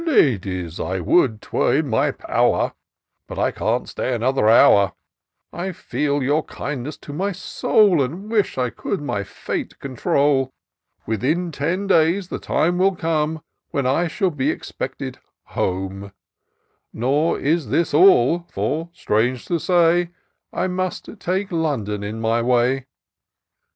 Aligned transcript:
"Ladies, 0.01 0.79
I 0.79 0.99
would 0.99 1.43
'twere 1.43 1.75
in 1.75 1.87
my 1.87 2.09
pow'r, 2.11 2.73
But 3.27 3.37
I 3.37 3.51
can't 3.51 3.87
stay 3.87 4.15
another 4.15 4.49
hour: 4.49 4.93
I 5.53 5.73
feel 5.73 6.23
your 6.23 6.43
kindness 6.43 6.97
to 7.01 7.13
my 7.13 7.31
soul, 7.33 8.01
And 8.01 8.27
wish 8.31 8.57
I 8.57 8.71
could 8.71 8.99
my 8.99 9.23
fate 9.23 9.77
control: 9.77 10.49
Within 11.05 11.51
ten 11.51 11.85
days 11.85 12.29
the 12.29 12.39
time 12.39 12.79
will 12.79 12.95
come 12.95 13.43
When 13.69 13.85
I 13.85 14.07
shall 14.07 14.31
be 14.31 14.49
expected 14.49 15.19
home; 15.49 16.11
168 16.93 16.97
TOUR 16.99 17.37
OF 17.37 17.43
DOCTOR 17.43 17.43
SYNTAX 17.43 17.53
Nor 17.53 17.53
is 17.53 17.69
this 17.69 17.93
all— 17.93 18.39
for 18.51 18.89
strange 18.93 19.45
to 19.45 19.59
say, 19.59 20.09
I 20.51 20.65
must 20.65 21.19
take 21.19 21.51
London 21.51 22.03
in 22.03 22.19
my 22.19 22.41
way." 22.41 22.87